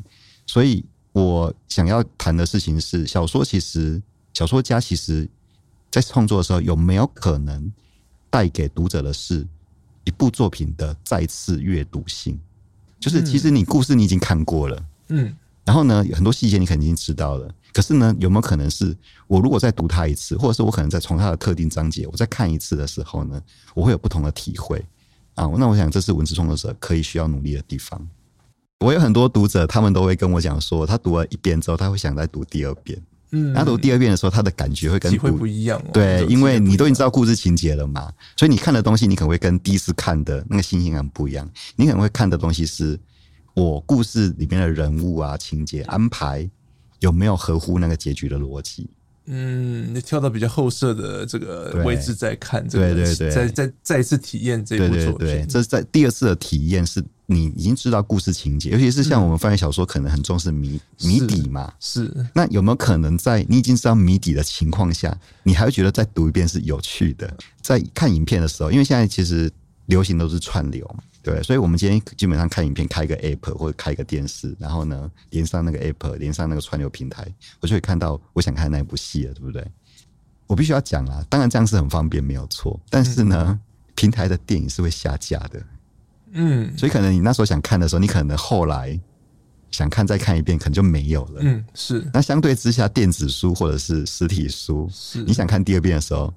[0.46, 4.02] 所以我想要谈的事情是，小说其实
[4.34, 5.26] 小说家其实
[5.90, 7.72] 在创作的时候，有没有可能
[8.28, 9.46] 带给读者的是
[10.04, 12.38] 一部作品的再次阅读性？
[13.00, 15.34] 就是其实你故事你已经看过了，嗯，
[15.64, 17.50] 然后呢，有很多细节你肯定知道了。
[17.74, 18.96] 可是呢，有没有可能是
[19.26, 23.38] 我如果再读它一次，或者是我可能在从它的特定章节我再看一次的时候呢，
[23.74, 24.78] 我会有不同的体会
[25.34, 25.44] 啊？
[25.58, 28.00] 那我想这是文字创作者可以需要努力的地方。
[28.78, 32.96] 我有很多读者，他们都会跟我讲说，他读了一遍之后，他会想再读第二遍。
[33.30, 35.90] 嗯，他读第二遍的时候，他的感觉会跟不一样哦。
[35.92, 41.48] 对，因为你都已经知道故事情节了嘛，所以你看的东西，你可能会跟第一次看的那个新鲜感不一样。
[41.74, 42.96] 你可能会看的东西是
[43.54, 46.48] 我故事里面的人物啊、情节安排。
[47.04, 48.88] 有没有合乎那个结局的逻辑？
[49.26, 55.18] 嗯，你跳到比较后设的这个位置再看，对对对，再再再一次体验这部作品。
[55.18, 61.72] 对对对，这是在第二次的体验，是你已经知道故事情节，尤其是像我们翻译小说，可能很重视谜谜底嘛。
[61.80, 62.10] 是。
[62.34, 67.34] 那有没有可能在你已经知道谜底的情况下，你还会觉得再读一遍是有趣的？
[67.62, 69.50] 在看影片的时候，因为现在其实
[69.86, 71.02] 流行都是串流嘛。
[71.24, 77.26] 对，所以，我们今天基本上看影片，开一个 app 或者开一个电视，然后呢，连上那个 app，连上那个串流平台，
[77.60, 79.66] 我就会看到我想看那部戏了，对不对？
[80.46, 82.78] 我必须要讲啊，当然这样是很方便，没有错。
[82.90, 83.60] 但是呢，嗯、
[83.94, 85.62] 平台的电影是会下架的，
[86.32, 89.00] 嗯，所以可能你那时候想看的时候，你可能后来
[89.70, 91.40] 想看再看一遍，可能就没有了。
[91.40, 92.06] 嗯，是。
[92.12, 96.30] 那相对之下，电子书或者是实体书，是你想看第二遍的时候。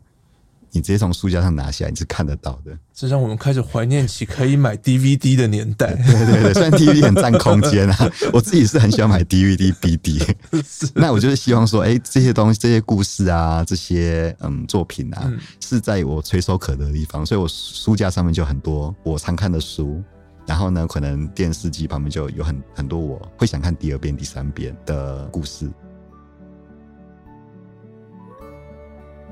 [0.78, 2.78] 你直接从书架上拿下来，你是看得到的。
[2.93, 5.95] 这让我们开始怀念起可以买 DVD 的年代。
[6.05, 10.36] 对对对，虽然 DVD 很占空间啊，我自己是很喜欢买 DVD、BD。
[10.93, 20.01] 那我就是希望说，哎、欸，这些东西、这些故事啊，这些嗯作品啊，嗯、是在我垂手可得的地方，所以我书架上面就很多我常看的书。
[20.45, 25.69] 然后呢，可能电视机旁边就有很很多我会想看第二遍、第三遍的故事。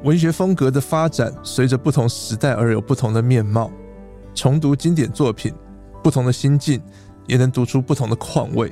[0.05, 3.71] 文学风格的发展，随着不同时代而有不同的面貌。
[4.35, 5.51] 重读经典作品，
[6.03, 6.79] 不同的心境
[7.25, 8.71] 也能读出不同的况味。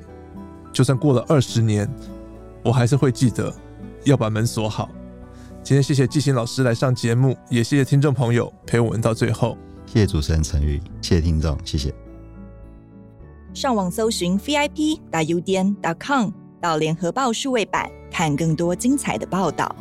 [0.71, 1.89] 就算过了二十年，
[2.63, 3.51] 我还是会记得
[4.03, 4.91] 要把门锁好。
[5.63, 9.57] 今天谢谢季新老师来上节目，也谢谢听众朋友陪我们到最后。
[9.87, 11.91] 谢谢主持人陈宇，谢谢听众，谢谢。
[13.55, 16.29] 上网搜寻 VIP 打 UDN 点 com
[16.61, 19.75] 到联合报数位版，看更多精彩的报道。